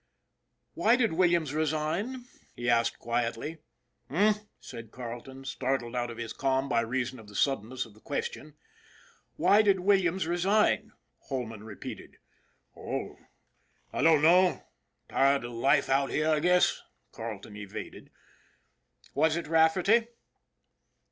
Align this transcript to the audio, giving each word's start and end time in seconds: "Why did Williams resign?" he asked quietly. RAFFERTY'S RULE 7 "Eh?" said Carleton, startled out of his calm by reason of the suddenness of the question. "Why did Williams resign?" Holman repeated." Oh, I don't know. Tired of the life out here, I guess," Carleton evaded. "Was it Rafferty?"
"Why 0.73 0.95
did 0.95 1.13
Williams 1.13 1.53
resign?" 1.53 2.25
he 2.55 2.67
asked 2.67 2.97
quietly. 2.97 3.59
RAFFERTY'S 4.09 4.09
RULE 4.09 4.33
7 4.33 4.35
"Eh?" 4.41 4.47
said 4.59 4.91
Carleton, 4.91 5.45
startled 5.45 5.95
out 5.95 6.09
of 6.09 6.17
his 6.17 6.33
calm 6.33 6.67
by 6.67 6.81
reason 6.81 7.19
of 7.19 7.27
the 7.27 7.35
suddenness 7.35 7.85
of 7.85 7.93
the 7.93 7.99
question. 7.99 8.55
"Why 9.35 9.61
did 9.61 9.81
Williams 9.81 10.25
resign?" 10.25 10.93
Holman 11.29 11.63
repeated." 11.63 12.17
Oh, 12.75 13.15
I 13.93 14.01
don't 14.01 14.23
know. 14.23 14.65
Tired 15.07 15.43
of 15.45 15.51
the 15.51 15.51
life 15.51 15.87
out 15.87 16.09
here, 16.09 16.29
I 16.31 16.39
guess," 16.39 16.81
Carleton 17.11 17.55
evaded. 17.55 18.09
"Was 19.13 19.35
it 19.35 19.45
Rafferty?" 19.45 20.07